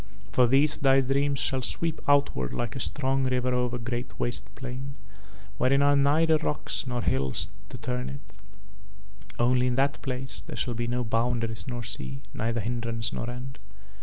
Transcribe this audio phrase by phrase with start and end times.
[0.31, 4.47] For these thy dreams shall sweep outward like a strong river over a great waste
[4.55, 4.95] plain
[5.59, 8.39] wherein are neither rocks nor hills to turn it,
[9.37, 13.59] only in that place there shall be no boundaries nor sea, neither hindrance nor end.